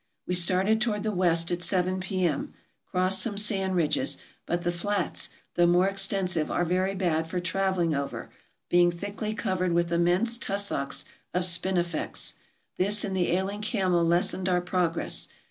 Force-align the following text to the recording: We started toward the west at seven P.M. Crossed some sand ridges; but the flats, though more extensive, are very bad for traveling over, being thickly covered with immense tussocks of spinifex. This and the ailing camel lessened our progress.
We 0.25 0.33
started 0.33 0.81
toward 0.81 1.03
the 1.03 1.11
west 1.11 1.51
at 1.51 1.61
seven 1.61 1.99
P.M. 1.99 2.55
Crossed 2.87 3.21
some 3.21 3.37
sand 3.37 3.75
ridges; 3.75 4.17
but 4.47 4.63
the 4.63 4.71
flats, 4.71 5.29
though 5.53 5.67
more 5.67 5.87
extensive, 5.87 6.49
are 6.49 6.65
very 6.65 6.95
bad 6.95 7.29
for 7.29 7.39
traveling 7.39 7.93
over, 7.93 8.31
being 8.67 8.89
thickly 8.89 9.35
covered 9.35 9.73
with 9.73 9.93
immense 9.93 10.39
tussocks 10.39 11.05
of 11.35 11.45
spinifex. 11.45 12.33
This 12.77 13.03
and 13.03 13.15
the 13.15 13.27
ailing 13.31 13.61
camel 13.61 14.03
lessened 14.03 14.49
our 14.49 14.59
progress. 14.59 15.27